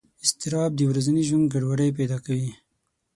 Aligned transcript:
اضطراب 0.23 0.71
د 0.75 0.81
ورځني 0.89 1.21
ژوند 1.27 1.49
ګډوډۍ 1.53 1.89
پیدا 1.99 2.17
کوي. 2.25 2.51